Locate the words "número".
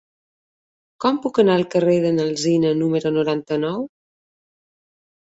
2.79-3.11